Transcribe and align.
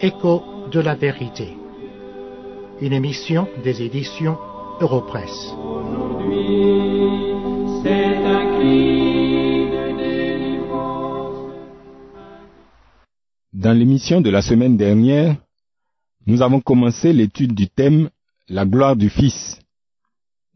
Écho 0.00 0.42
de 0.70 0.80
la 0.80 0.94
vérité. 0.94 1.56
Une 2.80 2.92
émission 2.92 3.48
des 3.64 3.82
éditions 3.82 4.36
Europresse. 4.80 5.54
Dans 13.54 13.72
l'émission 13.72 14.20
de 14.20 14.28
la 14.30 14.42
semaine 14.42 14.76
dernière, 14.76 15.36
nous 16.26 16.42
avons 16.42 16.60
commencé 16.60 17.12
l'étude 17.12 17.54
du 17.54 17.68
thème 17.68 18.10
La 18.48 18.66
gloire 18.66 18.96
du 18.96 19.08
Fils 19.08 19.58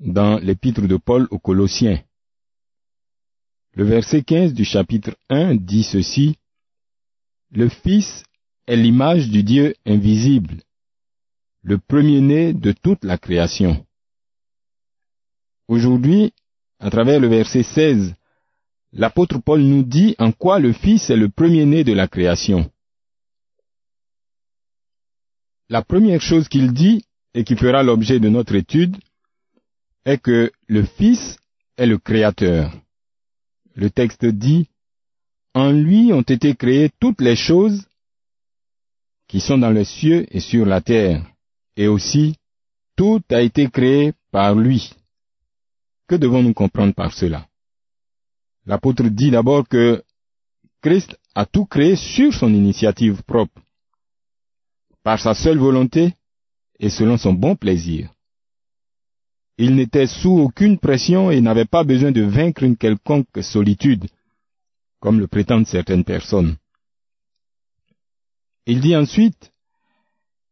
dans 0.01 0.39
l'épître 0.39 0.87
de 0.87 0.97
Paul 0.97 1.29
aux 1.31 1.39
Colossiens. 1.39 2.03
Le 3.75 3.85
verset 3.85 4.23
15 4.23 4.55
du 4.55 4.65
chapitre 4.65 5.17
1 5.29 5.55
dit 5.57 5.85
ceci, 5.85 6.37
Le 7.53 7.69
Fils 7.69 8.25
est 8.67 8.77
l'image 8.77 9.29
du 9.29 9.43
Dieu 9.43 9.75
invisible, 9.87 10.63
le 11.63 11.79
premier-né 11.79 12.53
de 12.53 12.73
toute 12.73 13.05
la 13.05 13.19
création. 13.19 13.87
Aujourd'hui, 15.69 16.33
à 16.79 16.91
travers 16.91 17.21
le 17.21 17.29
verset 17.29 17.63
16, 17.63 18.15
l'apôtre 18.93 19.39
Paul 19.39 19.61
nous 19.61 19.83
dit 19.83 20.17
en 20.19 20.33
quoi 20.33 20.59
le 20.59 20.73
Fils 20.73 21.11
est 21.11 21.17
le 21.17 21.29
premier-né 21.29 21.85
de 21.85 21.93
la 21.93 22.09
création. 22.09 22.71
La 25.69 25.83
première 25.83 26.21
chose 26.21 26.49
qu'il 26.49 26.73
dit, 26.73 27.05
et 27.35 27.45
qui 27.45 27.55
fera 27.55 27.85
l'objet 27.85 28.19
de 28.19 28.29
notre 28.29 28.57
étude, 28.57 28.97
est 30.05 30.19
que 30.19 30.53
le 30.67 30.85
Fils 30.85 31.39
est 31.77 31.87
le 31.87 31.99
Créateur. 31.99 32.73
Le 33.75 33.91
texte 33.91 34.25
dit, 34.25 34.69
En 35.55 35.71
lui 35.73 36.13
ont 36.13 36.23
été 36.23 36.55
créées 36.55 36.91
toutes 37.01 37.21
les 37.21 37.37
choses 37.37 37.87
qui 39.29 39.41
sont 39.41 39.59
dans 39.59 39.71
les 39.71 39.85
cieux 39.85 40.27
et 40.31 40.41
sur 40.41 40.67
la 40.67 40.81
terre, 40.81 41.25
et 41.77 41.87
aussi 41.87 42.37
tout 42.97 43.23
a 43.31 43.41
été 43.41 43.71
créé 43.71 44.13
par 44.31 44.55
lui. 44.55 44.93
Que 46.09 46.17
devons-nous 46.17 46.55
comprendre 46.55 46.95
par 46.95 47.13
cela? 47.13 47.47
L'apôtre 48.67 49.05
dit 49.05 49.31
d'abord 49.31 49.67
que 49.69 50.03
Christ 50.83 51.17
a 51.35 51.47
tout 51.47 51.67
créé 51.67 51.97
sur 51.97 52.33
son 52.35 52.53
initiative 52.53 53.23
propre 53.23 53.61
par 55.03 55.19
sa 55.21 55.35
seule 55.35 55.59
volonté 55.59 56.15
et 56.79 56.91
selon 56.91 57.17
son 57.17 57.33
bon 57.33 57.57
plaisir. 57.57 58.11
Il 59.63 59.75
n'était 59.77 60.07
sous 60.07 60.39
aucune 60.39 60.79
pression 60.79 61.31
et 61.31 61.43
n'avait 61.43 61.67
pas 61.67 61.85
besoin 61.85 62.13
de 62.13 62.23
vaincre 62.23 62.63
une 62.63 62.79
quelconque 62.79 63.43
solitude, 63.43 64.07
comme 65.01 65.21
le 65.21 65.27
prétendent 65.27 65.67
certaines 65.67 66.05
personnes. 66.05 66.57
Il 68.65 68.81
dit 68.81 68.97
ensuite 68.97 69.53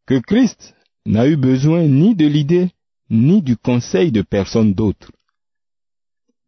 que 0.04 0.18
Christ 0.18 0.74
n'a 1.06 1.26
eu 1.26 1.36
besoin 1.36 1.84
ni 1.84 2.14
de 2.14 2.26
l'idée 2.26 2.68
ni 3.08 3.40
du 3.40 3.56
conseil 3.56 4.12
de 4.12 4.20
personne 4.20 4.74
d'autre. 4.74 5.10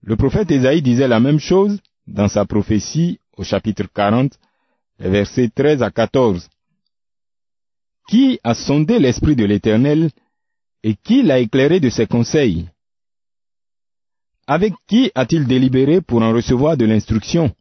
Le 0.03 0.17
prophète 0.17 0.51
Ésaïe 0.51 0.83
disait 0.83 1.09
la 1.09 1.19
même 1.19 1.41
chose 1.41 1.81
dans 2.07 2.29
sa 2.29 2.45
prophétie 2.45 3.21
au 3.39 3.43
chapitre 3.43 3.85
40, 3.95 4.39
les 4.99 5.09
versets 5.09 5.49
13 5.49 5.83
à 5.83 5.91
14. 5.91 6.47
Qui 8.11 8.39
a 8.45 8.53
sondé 8.53 8.99
l'Esprit 8.99 9.35
de 9.35 9.47
l'Éternel 9.47 10.11
et 10.83 10.95
qui 10.95 11.23
l'a 11.23 11.39
éclairé 11.39 11.81
de 11.81 11.91
ses 11.91 12.07
conseils? 12.07 12.69
Avec 14.47 14.75
qui 14.87 15.11
a-t-il 15.15 15.47
délibéré 15.47 16.01
pour 16.01 16.23
en 16.23 16.33
recevoir 16.33 16.77
de 16.77 16.85
l'instruction? 16.85 17.55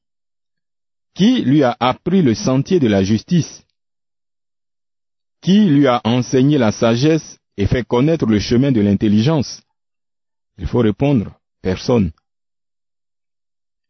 Qui 1.14 1.42
lui 1.42 1.64
a 1.64 1.75
appris 1.80 2.22
le 2.22 2.34
sentier 2.34 2.80
de 2.80 2.88
la 2.88 3.03
justice? 3.03 3.63
Qui 5.41 5.66
lui 5.66 5.88
a 5.88 6.02
enseigné 6.03 6.57
la 6.57 6.72
sagesse 6.72 7.38
et 7.57 7.68
fait 7.68 7.84
connaître 7.85 8.25
le 8.25 8.40
chemin 8.40 8.72
de 8.72 8.81
l'intelligence? 8.81 9.62
Il 10.57 10.68
faut 10.68 10.80
répondre, 10.80 11.40
personne. 11.62 12.12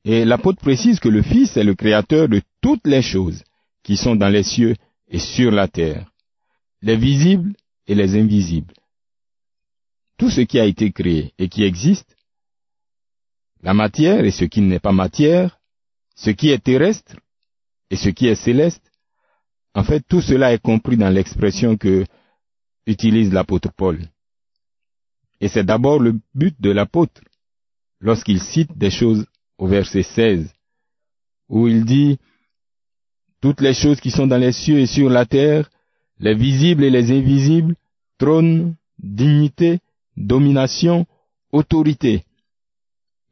Et 0.03 0.25
l'apôtre 0.25 0.61
précise 0.61 0.99
que 0.99 1.09
le 1.09 1.21
Fils 1.21 1.57
est 1.57 1.63
le 1.63 1.75
créateur 1.75 2.27
de 2.29 2.41
toutes 2.61 2.85
les 2.87 3.01
choses 3.01 3.43
qui 3.83 3.97
sont 3.97 4.15
dans 4.15 4.29
les 4.29 4.43
cieux 4.43 4.75
et 5.07 5.19
sur 5.19 5.51
la 5.51 5.67
terre 5.67 6.09
les 6.81 6.95
visibles 6.95 7.53
et 7.87 7.95
les 7.95 8.15
invisibles. 8.17 8.73
Tout 10.19 10.29
ce 10.29 10.41
qui 10.41 10.59
a 10.59 10.65
été 10.65 10.91
créé 10.91 11.33
et 11.39 11.47
qui 11.47 11.63
existe, 11.63 12.17
la 13.63 13.73
matière 13.73 14.25
et 14.25 14.31
ce 14.31 14.43
qui 14.43 14.59
n'est 14.59 14.79
pas 14.79 14.91
matière, 14.91 15.59
ce 16.15 16.29
qui 16.29 16.49
est 16.49 16.61
terrestre 16.61 17.15
et 17.89 17.95
ce 17.95 18.09
qui 18.09 18.27
est 18.27 18.35
céleste, 18.35 18.83
en 19.73 19.83
fait 19.85 20.03
tout 20.07 20.19
cela 20.21 20.53
est 20.53 20.61
compris 20.61 20.97
dans 20.97 21.09
l'expression 21.09 21.77
que 21.77 22.05
utilise 22.85 23.31
l'apôtre 23.31 23.71
Paul. 23.71 23.97
Et 25.39 25.47
c'est 25.47 25.63
d'abord 25.63 25.99
le 25.99 26.19
but 26.35 26.55
de 26.59 26.71
l'apôtre 26.71 27.21
lorsqu'il 28.01 28.41
cite 28.41 28.77
des 28.77 28.91
choses 28.91 29.25
au 29.57 29.67
verset 29.67 30.03
16, 30.03 30.53
où 31.47 31.69
il 31.69 31.85
dit 31.85 32.19
Toutes 33.39 33.61
les 33.61 33.73
choses 33.73 34.01
qui 34.01 34.11
sont 34.11 34.27
dans 34.27 34.37
les 34.37 34.51
cieux 34.51 34.79
et 34.79 34.85
sur 34.85 35.09
la 35.09 35.25
terre, 35.25 35.69
les 36.19 36.35
visibles 36.35 36.83
et 36.83 36.89
les 36.89 37.09
invisibles, 37.09 37.75
trône, 38.17 38.75
dignité, 38.97 39.79
domination, 40.19 41.07
autorité. 41.51 42.23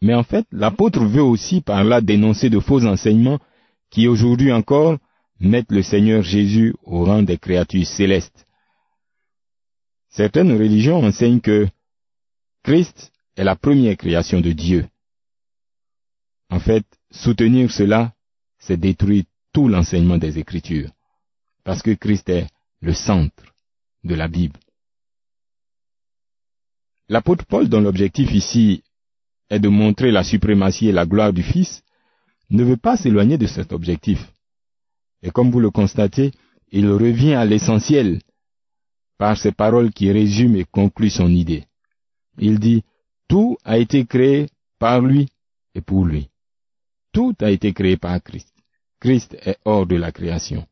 Mais 0.02 0.14
en 0.14 0.24
fait, 0.24 0.46
l'apôtre 0.52 1.04
veut 1.04 1.22
aussi 1.22 1.62
par 1.62 1.84
là 1.84 2.02
dénoncer 2.02 2.50
de 2.50 2.60
faux 2.60 2.86
enseignements 2.86 3.40
qui 3.90 4.08
aujourd'hui 4.08 4.52
encore 4.52 4.98
mettent 5.40 5.72
le 5.72 5.84
Seigneur 5.84 6.24
Jésus 6.24 6.74
au 6.84 7.06
rang 7.06 7.22
des 7.22 7.38
créatures 7.38 7.86
célestes. 7.86 8.48
Certaines 10.10 10.52
religions 10.52 11.04
enseignent 11.04 11.42
que 11.42 11.68
Christ 12.64 13.12
est 13.36 13.44
la 13.44 13.56
première 13.56 13.98
création 13.98 14.42
de 14.42 14.52
Dieu. 14.52 14.88
En 16.50 16.60
fait, 16.60 16.86
soutenir 17.12 17.72
cela, 17.72 18.14
c'est 18.58 18.78
détruire 18.78 19.26
tout 19.54 19.68
l'enseignement 19.68 20.18
des 20.18 20.40
Écritures, 20.40 20.90
parce 21.64 21.82
que 21.82 21.92
Christ 21.92 22.30
est 22.30 22.48
le 22.82 22.94
centre 22.94 23.44
de 24.04 24.16
la 24.16 24.28
Bible. 24.28 24.60
L'apôtre 27.10 27.46
Paul, 27.46 27.70
dont 27.70 27.82
l'objectif 27.82 28.32
ici 28.34 28.84
est 29.50 29.60
de 29.60 29.70
montrer 29.70 30.12
la 30.12 30.24
suprématie 30.24 30.90
et 30.90 30.92
la 30.92 31.06
gloire 31.06 31.32
du 31.32 31.44
Fils, 31.44 31.84
ne 32.50 32.64
veut 32.64 32.78
pas 32.78 32.98
s'éloigner 32.98 33.38
de 33.38 33.48
cet 33.48 33.72
objectif. 33.72 34.32
Et 35.22 35.32
comme 35.32 35.52
vous 35.52 35.60
le 35.60 35.72
constatez, 35.72 36.32
il 36.72 36.90
revient 36.90 37.34
à 37.34 37.46
l'essentiel 37.46 38.20
par 39.18 39.38
ces 39.38 39.52
paroles 39.52 39.92
qui 39.92 40.12
résument 40.12 40.58
et 40.58 40.66
concluent 40.66 41.10
son 41.10 41.30
idée. 41.30 41.64
Il 42.38 42.60
dit, 42.60 42.84
tout 43.28 43.58
a 43.64 43.78
été 43.78 44.06
créé 44.06 44.48
par 44.80 45.02
lui 45.02 45.28
et 45.74 45.82
pour 45.82 46.06
lui. 46.06 46.30
Tout 47.12 47.36
a 47.40 47.50
été 47.50 47.74
créé 47.74 47.98
par 47.98 48.22
Christ. 48.22 48.54
Christ 49.00 49.36
est 49.42 49.58
hors 49.66 49.88
de 49.88 49.96
la 49.96 50.12
création. 50.12 50.68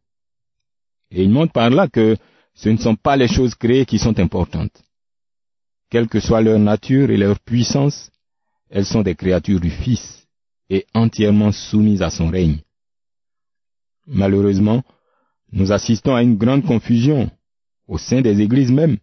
Et 1.11 1.23
il 1.23 1.29
montre 1.29 1.53
par 1.53 1.69
là 1.69 1.87
que 1.87 2.17
ce 2.53 2.69
ne 2.69 2.77
sont 2.77 2.95
pas 2.95 3.17
les 3.17 3.27
choses 3.27 3.55
créées 3.55 3.85
qui 3.85 3.99
sont 3.99 4.19
importantes. 4.19 4.84
Quelle 5.89 6.07
que 6.07 6.19
soit 6.19 6.41
leur 6.41 6.59
nature 6.59 7.09
et 7.11 7.17
leur 7.17 7.39
puissance, 7.39 8.11
elles 8.69 8.85
sont 8.85 9.01
des 9.01 9.15
créatures 9.15 9.59
du 9.59 9.69
Fils 9.69 10.27
et 10.69 10.85
entièrement 10.93 11.51
soumises 11.51 12.01
à 12.01 12.09
son 12.09 12.27
règne. 12.29 12.59
Malheureusement, 14.07 14.83
nous 15.51 15.71
assistons 15.71 16.15
à 16.15 16.23
une 16.23 16.37
grande 16.37 16.65
confusion 16.65 17.29
au 17.87 17.97
sein 17.97 18.21
des 18.21 18.41
églises 18.41 18.71
même 18.71 18.97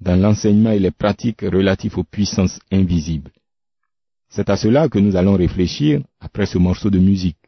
dans 0.00 0.16
l'enseignement 0.20 0.70
et 0.70 0.78
les 0.78 0.90
pratiques 0.90 1.42
relatives 1.42 1.98
aux 1.98 2.04
puissances 2.04 2.58
invisibles. 2.70 3.32
C'est 4.28 4.50
à 4.50 4.56
cela 4.56 4.88
que 4.88 4.98
nous 4.98 5.16
allons 5.16 5.36
réfléchir 5.36 6.02
après 6.20 6.46
ce 6.46 6.58
morceau 6.58 6.90
de 6.90 6.98
musique. 6.98 7.38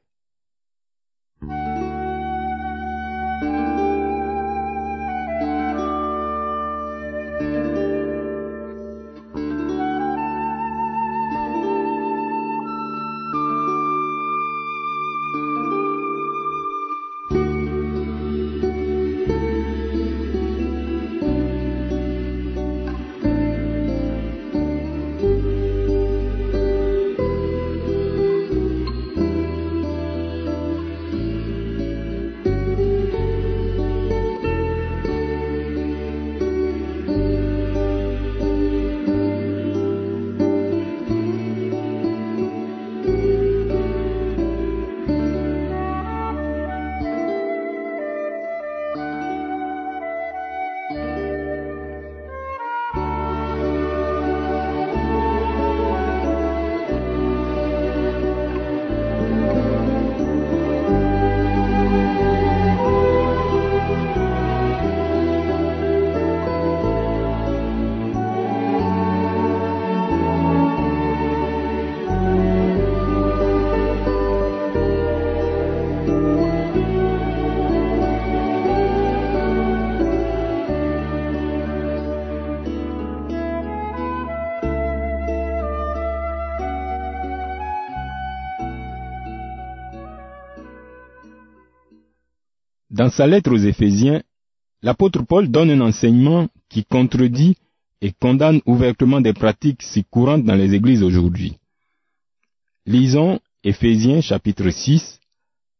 Dans 92.96 93.10
sa 93.10 93.26
lettre 93.26 93.52
aux 93.52 93.58
Éphésiens, 93.58 94.22
l'apôtre 94.80 95.22
Paul 95.22 95.50
donne 95.50 95.70
un 95.70 95.82
enseignement 95.82 96.48
qui 96.70 96.82
contredit 96.82 97.54
et 98.00 98.10
condamne 98.10 98.62
ouvertement 98.64 99.20
des 99.20 99.34
pratiques 99.34 99.82
si 99.82 100.02
courantes 100.02 100.44
dans 100.44 100.54
les 100.54 100.72
églises 100.72 101.02
aujourd'hui. 101.02 101.58
Lisons 102.86 103.38
Éphésiens 103.62 104.22
chapitre 104.22 104.70
6 104.70 105.20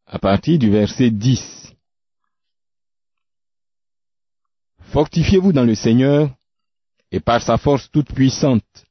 à 0.07 0.19
partir 0.19 0.59
du 0.59 0.69
verset 0.69 1.11
10. 1.11 1.73
Fortifiez-vous 4.81 5.55
dans 5.55 5.65
le 5.65 5.75
Seigneur 5.75 6.31
et 7.13 7.21
par 7.21 7.41
sa 7.41 7.57
force 7.57 7.91
toute 7.91 8.13
puissante. 8.13 8.85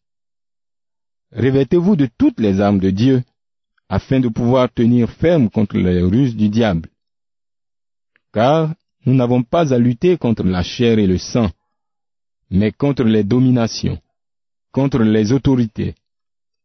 Revêtez-vous 1.32 1.96
de 1.96 2.10
toutes 2.18 2.40
les 2.40 2.60
armes 2.60 2.80
de 2.80 2.90
Dieu 2.90 3.24
afin 3.88 4.20
de 4.20 4.30
pouvoir 4.30 4.74
tenir 4.74 5.12
ferme 5.12 5.52
contre 5.52 5.78
les 5.78 6.02
ruses 6.02 6.36
du 6.36 6.50
diable. 6.50 6.90
Car 8.36 8.76
nous 9.06 9.14
n'avons 9.14 9.44
pas 9.44 9.74
à 9.74 9.78
lutter 9.78 10.18
contre 10.18 10.44
la 10.44 10.62
chair 10.62 11.00
et 11.00 11.08
le 11.08 11.18
sang, 11.18 11.50
mais 12.50 12.74
contre 12.74 13.06
les 13.06 13.24
dominations, 13.24 13.98
contre 14.74 15.00
les 15.04 15.32
autorités, 15.32 15.96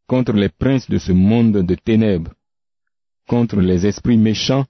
contre 0.09 0.33
les 0.33 0.49
princes 0.49 0.91
de 0.91 0.99
ce 0.99 1.13
monde 1.13 1.59
de 1.65 1.75
ténèbres, 1.77 2.33
contre 3.29 3.61
les 3.61 3.87
esprits 3.87 4.17
méchants 4.17 4.67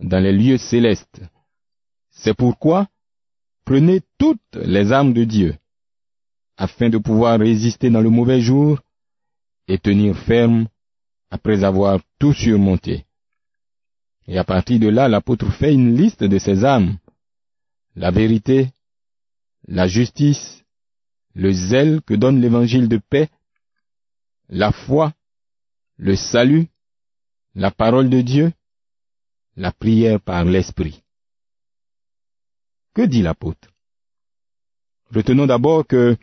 dans 0.00 0.18
les 0.18 0.32
lieux 0.32 0.56
célestes. 0.56 1.20
C'est 2.10 2.32
pourquoi 2.32 2.88
prenez 3.66 4.00
toutes 4.16 4.56
les 4.64 4.92
armes 4.92 5.12
de 5.12 5.24
Dieu, 5.24 5.54
afin 6.56 6.88
de 6.88 6.96
pouvoir 6.96 7.38
résister 7.38 7.90
dans 7.90 8.00
le 8.00 8.08
mauvais 8.08 8.40
jour 8.40 8.80
et 9.68 9.76
tenir 9.76 10.16
ferme 10.16 10.68
après 11.30 11.64
avoir 11.64 12.00
tout 12.18 12.32
surmonté. 12.32 13.04
Et 14.30 14.38
à 14.38 14.44
partir 14.44 14.78
de 14.78 14.86
là, 14.86 15.08
l'apôtre 15.08 15.50
fait 15.50 15.74
une 15.74 15.96
liste 15.96 16.22
de 16.22 16.38
ses 16.38 16.64
âmes. 16.64 16.98
La 17.96 18.12
vérité, 18.12 18.70
la 19.66 19.88
justice, 19.88 20.62
le 21.34 21.50
zèle 21.50 22.00
que 22.02 22.14
donne 22.14 22.40
l'évangile 22.40 22.88
de 22.88 22.98
paix, 22.98 23.28
la 24.48 24.70
foi, 24.70 25.12
le 25.96 26.14
salut, 26.14 26.68
la 27.56 27.72
parole 27.72 28.08
de 28.08 28.20
Dieu, 28.20 28.52
la 29.56 29.72
prière 29.72 30.20
par 30.20 30.44
l'Esprit. 30.44 31.02
Que 32.94 33.02
dit 33.02 33.22
l'apôtre? 33.22 33.68
Retenons 35.12 35.46
d'abord 35.46 35.84
que 35.84 36.16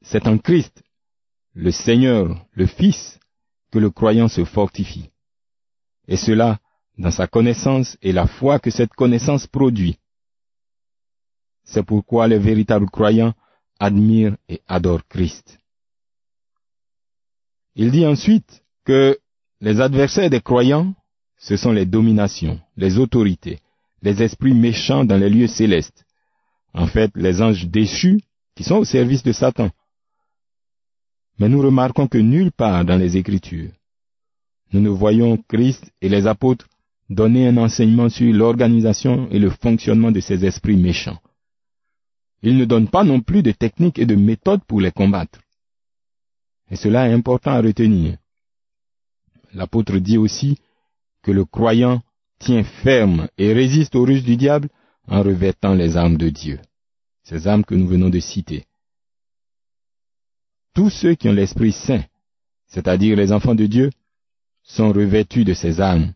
c'est 0.00 0.26
en 0.26 0.38
Christ, 0.38 0.82
le 1.52 1.72
Seigneur, 1.72 2.46
le 2.52 2.64
Fils, 2.64 3.20
que 3.70 3.78
le 3.78 3.90
croyant 3.90 4.28
se 4.28 4.46
fortifie. 4.46 5.10
Et 6.08 6.16
cela 6.16 6.58
dans 6.98 7.10
sa 7.10 7.26
connaissance 7.26 7.96
et 8.02 8.12
la 8.12 8.26
foi 8.26 8.58
que 8.58 8.70
cette 8.70 8.92
connaissance 8.94 9.46
produit. 9.46 9.98
C'est 11.64 11.84
pourquoi 11.84 12.28
les 12.28 12.38
véritables 12.38 12.90
croyants 12.90 13.34
admirent 13.78 14.36
et 14.48 14.60
adorent 14.68 15.06
Christ. 15.08 15.58
Il 17.74 17.90
dit 17.90 18.06
ensuite 18.06 18.62
que 18.84 19.18
les 19.60 19.80
adversaires 19.80 20.30
des 20.30 20.40
croyants, 20.40 20.94
ce 21.38 21.56
sont 21.56 21.72
les 21.72 21.86
dominations, 21.86 22.60
les 22.76 22.98
autorités, 22.98 23.60
les 24.02 24.22
esprits 24.22 24.54
méchants 24.54 25.04
dans 25.04 25.16
les 25.16 25.30
lieux 25.30 25.46
célestes. 25.46 26.04
En 26.74 26.86
fait, 26.86 27.10
les 27.14 27.40
anges 27.40 27.66
déchus 27.66 28.20
qui 28.54 28.64
sont 28.64 28.76
au 28.76 28.84
service 28.84 29.22
de 29.22 29.32
Satan. 29.32 29.70
Mais 31.38 31.48
nous 31.48 31.62
remarquons 31.62 32.06
que 32.06 32.18
nulle 32.18 32.52
part 32.52 32.84
dans 32.84 32.96
les 32.96 33.16
Écritures, 33.16 33.70
nous 34.72 34.80
ne 34.80 34.88
voyons 34.88 35.36
Christ 35.48 35.92
et 36.00 36.08
les 36.08 36.26
apôtres 36.26 36.66
donner 37.12 37.48
un 37.48 37.56
enseignement 37.56 38.08
sur 38.08 38.32
l'organisation 38.32 39.28
et 39.30 39.38
le 39.38 39.50
fonctionnement 39.50 40.10
de 40.10 40.20
ces 40.20 40.44
esprits 40.44 40.76
méchants. 40.76 41.18
Ils 42.42 42.56
ne 42.56 42.64
donnent 42.64 42.88
pas 42.88 43.04
non 43.04 43.20
plus 43.20 43.42
de 43.42 43.52
techniques 43.52 43.98
et 43.98 44.06
de 44.06 44.16
méthodes 44.16 44.64
pour 44.64 44.80
les 44.80 44.90
combattre. 44.90 45.40
Et 46.70 46.76
cela 46.76 47.08
est 47.08 47.12
important 47.12 47.52
à 47.52 47.60
retenir. 47.60 48.16
L'apôtre 49.54 49.98
dit 49.98 50.18
aussi 50.18 50.58
que 51.22 51.30
le 51.30 51.44
croyant 51.44 52.02
tient 52.38 52.64
ferme 52.64 53.28
et 53.38 53.52
résiste 53.52 53.94
aux 53.94 54.04
ruses 54.04 54.24
du 54.24 54.36
diable 54.36 54.68
en 55.06 55.22
revêtant 55.22 55.74
les 55.74 55.96
armes 55.96 56.16
de 56.16 56.30
Dieu. 56.30 56.58
Ces 57.22 57.46
armes 57.46 57.64
que 57.64 57.74
nous 57.74 57.86
venons 57.86 58.08
de 58.08 58.18
citer. 58.18 58.64
Tous 60.74 60.90
ceux 60.90 61.14
qui 61.14 61.28
ont 61.28 61.34
l'Esprit 61.34 61.72
Saint, 61.72 62.04
c'est-à-dire 62.66 63.16
les 63.16 63.30
enfants 63.30 63.54
de 63.54 63.66
Dieu, 63.66 63.90
sont 64.62 64.92
revêtus 64.92 65.44
de 65.44 65.52
ces 65.54 65.80
armes. 65.80 66.14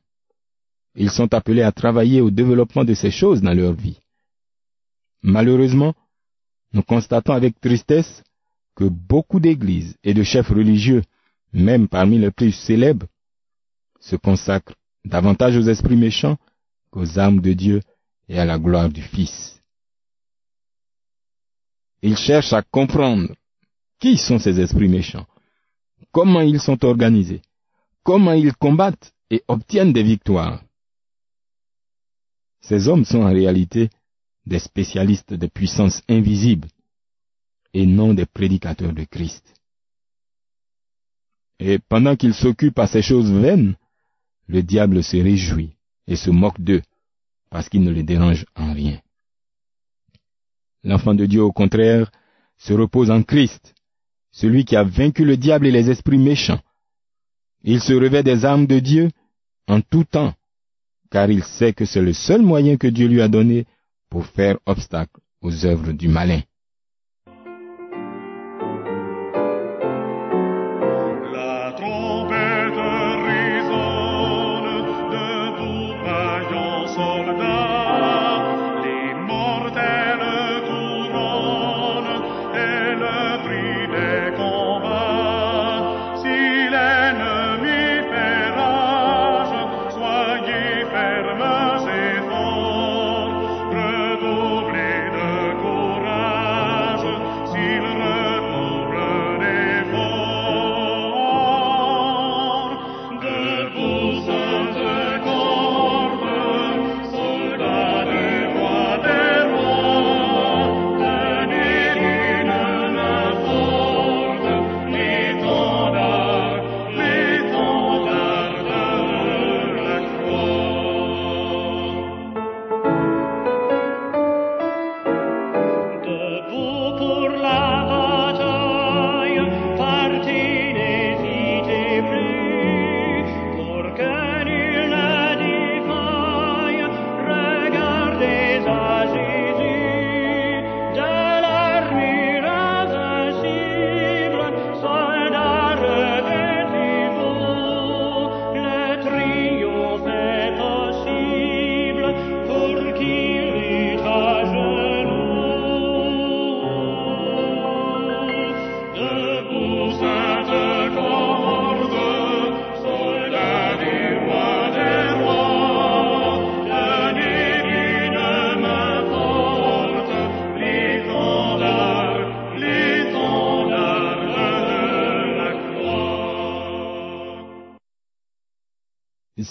Ils 0.97 1.11
sont 1.11 1.33
appelés 1.35 1.63
à 1.63 1.73
travailler 1.73 2.23
au 2.23 2.31
développement 2.31 2.85
de 2.85 2.95
ces 2.95 3.11
choses 3.11 3.43
dans 3.43 3.53
leur 3.53 3.75
vie. 3.75 4.01
Malheureusement, 5.23 5.95
nous 6.73 6.83
constatons 6.83 7.33
avec 7.35 7.61
tristesse 7.61 8.23
que 8.75 8.85
beaucoup 8.85 9.39
d'églises 9.39 9.97
et 10.03 10.15
de 10.15 10.23
chefs 10.23 10.49
religieux, 10.49 11.03
même 11.53 11.89
parmi 11.89 12.19
les 12.19 12.31
plus 12.31 12.53
célèbres, 12.53 13.07
se 14.01 14.17
consacrent 14.17 14.75
davantage 15.05 15.57
aux 15.57 15.69
esprits 15.69 15.97
méchants 15.97 16.39
qu'aux 16.91 17.19
âmes 17.19 17.41
de 17.41 17.53
Dieu 17.53 17.81
et 18.29 18.39
à 18.39 18.45
la 18.45 18.59
gloire 18.59 18.89
du 18.89 19.03
Fils. 19.03 19.61
Ils 22.03 22.17
cherchent 22.17 22.53
à 22.53 22.63
comprendre 22.63 23.35
qui 23.99 24.17
sont 24.17 24.39
ces 24.39 24.61
esprits 24.61 24.89
méchants, 24.89 25.27
comment 26.13 26.41
ils 26.41 26.61
sont 26.61 26.85
organisés, 26.85 27.43
comment 28.03 28.33
ils 28.33 28.55
combattent 28.55 29.13
et 29.31 29.43
obtiennent 29.49 29.93
des 29.93 30.03
victoires. 30.03 30.63
Ces 32.69 32.89
hommes 32.89 33.05
sont 33.05 33.23
en 33.23 33.33
réalité 33.33 33.91
des 34.45 34.59
spécialistes 34.59 35.33
de 35.35 35.47
puissances 35.47 36.03
invisibles 36.09 36.69
et 37.73 37.87
non 37.87 38.13
des 38.13 38.27
prédicateurs 38.27 38.93
de 38.93 39.05
Christ. 39.05 39.45
Et 41.61 41.79
pendant 41.79 42.17
qu'ils 42.17 42.35
s'occupent 42.35 42.81
à 42.81 42.89
ces 42.89 43.03
choses 43.03 43.31
vaines, 43.31 43.77
le 44.49 44.65
diable 44.65 45.05
se 45.05 45.17
réjouit 45.17 45.77
et 46.09 46.17
se 46.17 46.31
moque 46.31 46.61
d'eux 46.61 46.83
parce 47.51 47.69
qu'ils 47.69 47.85
ne 47.85 47.93
les 47.93 48.03
dérangent 48.03 48.47
en 48.57 48.73
rien. 48.73 49.01
L'enfant 50.83 51.15
de 51.15 51.27
Dieu, 51.27 51.43
au 51.43 51.53
contraire, 51.53 52.11
se 52.59 52.73
repose 52.73 53.13
en 53.13 53.23
Christ 53.23 53.75
celui 54.33 54.65
qui 54.65 54.75
a 54.75 54.83
vaincu 54.83 55.25
le 55.25 55.37
diable 55.37 55.69
et 55.69 55.71
les 55.71 55.89
esprits 55.89 56.19
méchants. 56.19 56.61
Il 57.63 57.81
se 57.81 57.93
revêt 57.93 58.25
des 58.25 58.45
armes 58.45 58.67
de 58.67 58.81
Dieu 58.81 59.11
en 59.69 59.81
tout 59.81 60.05
temps, 60.05 60.35
car 61.11 61.31
il 61.31 61.43
sait 61.43 61.73
que 61.73 61.85
c'est 61.85 62.03
le 62.03 62.13
seul 62.13 62.43
moyen 62.43 62.77
que 62.77 62.87
Dieu 62.87 63.09
lui 63.09 63.23
a 63.23 63.29
donné 63.29 63.67
pour 64.11 64.27
faire 64.27 64.59
obstacle 64.67 65.21
aux 65.41 65.65
œuvres 65.65 65.93
du 65.93 66.09
malin. 66.09 66.41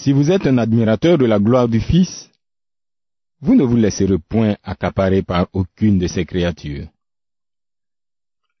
Si 0.06 0.12
vous 0.12 0.30
êtes 0.30 0.46
un 0.46 0.58
admirateur 0.58 1.18
de 1.18 1.26
la 1.26 1.40
gloire 1.40 1.68
du 1.68 1.80
Fils, 1.80 2.30
vous 3.40 3.56
ne 3.56 3.64
vous 3.64 3.74
laisserez 3.74 4.18
point 4.20 4.56
accaparer 4.62 5.24
par 5.24 5.48
aucune 5.52 5.98
de 5.98 6.06
ces 6.06 6.24
créatures. 6.24 6.86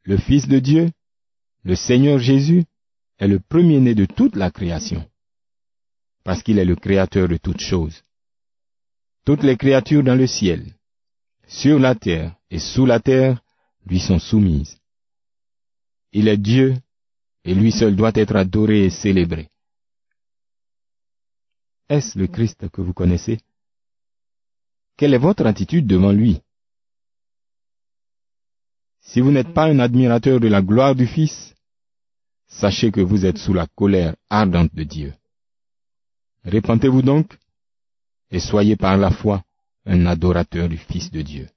Le 0.02 0.16
Fils 0.16 0.48
de 0.48 0.58
Dieu, 0.58 0.90
le 1.62 1.76
Seigneur 1.76 2.18
Jésus, 2.18 2.64
est 3.20 3.28
le 3.28 3.38
premier-né 3.38 3.94
de 3.94 4.06
toute 4.06 4.34
la 4.34 4.50
création, 4.50 5.08
parce 6.24 6.42
qu'il 6.42 6.58
est 6.58 6.64
le 6.64 6.74
créateur 6.74 7.28
de 7.28 7.36
toutes 7.36 7.60
choses. 7.60 8.02
Toutes 9.24 9.44
les 9.44 9.56
créatures 9.56 10.02
dans 10.02 10.16
le 10.16 10.26
ciel, 10.26 10.66
sur 11.46 11.78
la 11.78 11.94
terre 11.94 12.34
et 12.50 12.58
sous 12.58 12.86
la 12.86 12.98
terre 12.98 13.40
lui 13.86 14.00
sont 14.00 14.18
soumises. 14.18 14.80
Il 16.10 16.26
est 16.26 16.38
Dieu, 16.38 16.74
et 17.44 17.54
lui 17.54 17.70
seul 17.70 17.94
doit 17.94 18.16
être 18.16 18.34
adoré 18.34 18.86
et 18.86 18.90
célébré. 18.90 19.48
Est-ce 21.88 22.18
le 22.18 22.26
Christ 22.26 22.68
que 22.70 22.80
vous 22.80 22.92
connaissez? 22.92 23.38
Quelle 24.96 25.14
est 25.14 25.18
votre 25.18 25.46
attitude 25.46 25.86
devant 25.86 26.12
lui? 26.12 26.40
Si 29.00 29.20
vous 29.20 29.30
n'êtes 29.30 29.54
pas 29.54 29.66
un 29.66 29.78
admirateur 29.78 30.40
de 30.40 30.48
la 30.48 30.62
gloire 30.62 30.96
du 30.96 31.06
Fils, 31.06 31.54
sachez 32.48 32.90
que 32.90 33.00
vous 33.00 33.24
êtes 33.24 33.38
sous 33.38 33.54
la 33.54 33.66
colère 33.68 34.16
ardente 34.28 34.74
de 34.74 34.82
Dieu. 34.82 35.14
Répentez-vous 36.44 37.02
donc 37.02 37.38
et 38.30 38.40
soyez 38.40 38.76
par 38.76 38.96
la 38.96 39.10
foi 39.10 39.44
un 39.84 40.06
adorateur 40.06 40.68
du 40.68 40.76
Fils 40.76 41.10
de 41.12 41.22
Dieu. 41.22 41.48